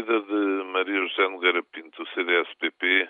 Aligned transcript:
Saída 0.00 0.20
de 0.20 0.64
Maria 0.64 1.06
José 1.06 1.28
Nogueira 1.28 1.62
Pinto 1.62 2.02
do 2.02 2.10
CDS-PP 2.10 3.08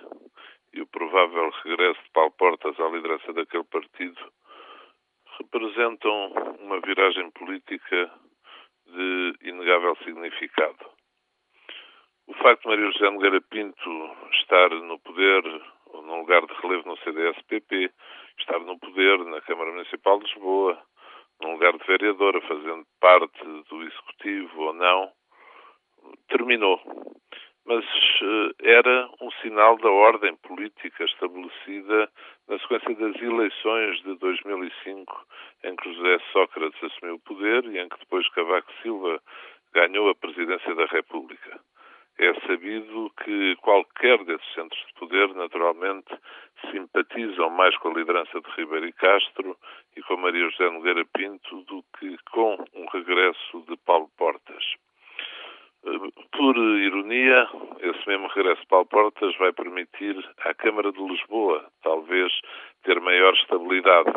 e 0.72 0.80
o 0.80 0.86
provável 0.88 1.50
regresso 1.62 2.02
de 2.02 2.10
Paulo 2.10 2.32
Portas 2.32 2.78
à 2.80 2.88
liderança 2.88 3.32
daquele 3.32 3.64
partido 3.64 4.20
representam 5.38 6.32
uma 6.58 6.80
viragem 6.80 7.30
política 7.30 8.10
de 8.86 9.34
inegável 9.42 9.96
significado. 10.04 10.84
O 12.26 12.34
facto 12.34 12.62
de 12.62 12.68
Maria 12.68 12.90
José 12.90 13.10
Nogueira 13.10 13.40
Pinto 13.40 14.16
estar 14.40 14.70
no 14.70 14.98
poder, 14.98 15.44
ou 15.86 16.02
num 16.02 16.20
lugar 16.20 16.44
de 16.44 16.54
relevo 16.54 16.88
no 16.88 16.98
CDS-PP, 16.98 17.90
estar 18.38 18.58
no 18.60 18.78
poder 18.80 19.18
na 19.26 19.40
Câmara 19.42 19.70
Municipal 19.70 20.18
de 20.18 20.24
Lisboa, 20.24 20.82
num 21.40 21.52
lugar 21.52 21.72
de 21.72 21.86
vereadora, 21.86 22.40
fazendo 22.42 22.84
parte 23.00 23.44
do 23.44 23.82
Executivo 23.82 24.62
ou 24.62 24.72
não, 24.72 25.12
terminou. 26.30 26.80
Mas 27.66 27.84
uh, 27.84 28.54
era 28.62 29.08
um 29.20 29.30
sinal 29.42 29.76
da 29.78 29.90
ordem 29.90 30.34
política 30.36 31.04
estabelecida 31.04 32.10
na 32.48 32.58
sequência 32.58 32.94
das 32.94 33.20
eleições 33.20 34.02
de 34.02 34.16
2005, 34.16 35.26
em 35.64 35.76
que 35.76 35.92
José 35.92 36.18
Sócrates 36.32 36.82
assumiu 36.82 37.16
o 37.16 37.20
poder 37.20 37.64
e 37.66 37.78
em 37.78 37.88
que 37.88 37.98
depois 38.00 38.28
Cavaco 38.30 38.72
Silva 38.82 39.20
ganhou 39.72 40.08
a 40.08 40.14
presidência 40.14 40.74
da 40.74 40.86
República. 40.86 41.60
É 42.18 42.34
sabido 42.46 43.10
que 43.24 43.56
qualquer 43.62 44.22
desses 44.24 44.52
centros 44.52 44.78
de 44.88 44.92
poder, 44.94 45.34
naturalmente, 45.34 46.12
simpatizam 46.70 47.48
mais 47.50 47.74
com 47.78 47.88
a 47.88 47.94
liderança 47.94 48.40
de 48.40 48.50
Ribeiro 48.56 48.86
e 48.88 48.92
Castro 48.92 49.56
e 49.96 50.02
com 50.02 50.16
Maria 50.18 50.50
José 50.50 50.68
Nogueira 50.70 51.04
Pinto 51.14 51.62
do 51.62 51.82
que 51.98 52.18
com 52.30 52.62
um 52.74 52.86
regresso 52.92 53.64
de 53.68 53.76
Paulo 53.86 54.10
Portas. 54.18 54.39
Esse 57.80 58.08
mesmo 58.08 58.28
regresso 58.28 58.66
Paulo 58.68 58.86
Portas 58.86 59.36
vai 59.36 59.52
permitir 59.52 60.16
à 60.38 60.54
Câmara 60.54 60.90
de 60.90 61.02
Lisboa, 61.02 61.70
talvez, 61.82 62.32
ter 62.82 63.00
maior 63.00 63.34
estabilidade 63.34 64.12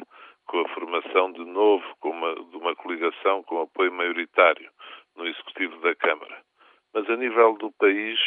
com 0.46 0.60
a 0.60 0.70
formação 0.70 1.32
de 1.32 1.44
novo 1.44 1.84
uma, 2.04 2.36
de 2.36 2.58
uma 2.58 2.76
coligação 2.76 3.44
com 3.44 3.62
apoio 3.62 3.92
maioritário 3.92 4.70
no 5.16 5.28
Executivo 5.28 5.80
da 5.82 5.96
Câmara. 5.96 6.42
Mas 6.94 7.10
a 7.10 7.16
nível 7.18 7.54
do 7.58 7.72
país, 7.74 8.20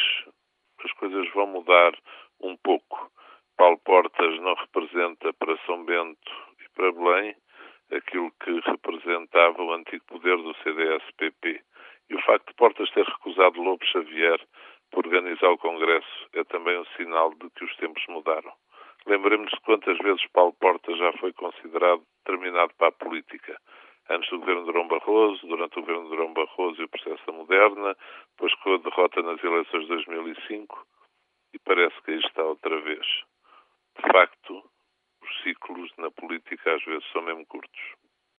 as 0.83 0.91
coisas 0.93 1.27
vão 1.33 1.47
mudar 1.47 1.93
um 2.41 2.55
pouco. 2.57 3.11
Paulo 3.57 3.79
Portas 3.83 4.39
não 4.41 4.53
representa 4.55 5.33
para 5.33 5.57
São 5.65 5.83
Bento 5.85 6.31
e 6.59 6.69
para 6.75 6.91
Belém 6.91 7.35
aquilo 7.91 8.31
que 8.43 8.59
representava 8.69 9.63
o 9.63 9.73
antigo 9.73 10.03
poder 10.05 10.37
do 10.37 10.53
CDS-PP. 10.57 11.61
E 12.09 12.15
o 12.15 12.21
facto 12.21 12.47
de 12.47 12.53
Portas 12.55 12.89
ter 12.91 13.05
recusado 13.05 13.61
Lobo 13.61 13.85
Xavier 13.85 14.39
é 16.39 16.43
também 16.45 16.77
um 16.77 16.85
sinal 16.97 17.33
de 17.33 17.49
que 17.51 17.65
os 17.65 17.75
tempos 17.77 18.03
mudaram. 18.07 18.51
Lembremos 19.05 19.49
de 19.51 19.59
quantas 19.61 19.97
vezes 19.99 20.25
Paulo 20.33 20.53
Portas 20.53 20.97
já 20.97 21.13
foi 21.13 21.31
considerado 21.33 22.03
determinado 22.25 22.73
para 22.77 22.89
a 22.89 22.91
política. 22.91 23.57
Antes 24.09 24.29
do 24.29 24.39
governo 24.39 24.61
de 24.61 24.67
Durão 24.67 24.87
Barroso, 24.87 25.47
durante 25.47 25.77
o 25.77 25.81
governo 25.81 26.03
de 26.03 26.09
Durão 26.09 26.33
Barroso 26.33 26.81
e 26.81 26.85
o 26.85 26.89
processo 26.89 27.25
da 27.25 27.33
Moderna, 27.33 27.95
depois 28.31 28.53
com 28.55 28.73
a 28.73 28.77
derrota 28.77 29.21
nas 29.21 29.43
eleições 29.43 29.81
de 29.81 29.87
2005, 29.87 30.87
e 31.53 31.59
parece 31.59 32.01
que 32.03 32.11
aí 32.11 32.19
está 32.19 32.43
outra 32.43 32.79
vez. 32.81 33.05
De 33.97 34.11
facto, 34.11 34.63
os 35.21 35.43
ciclos 35.43 35.91
na 35.97 36.11
política 36.11 36.75
às 36.75 36.83
vezes 36.83 37.05
são 37.11 37.21
mesmo 37.21 37.45
curtos. 37.47 37.81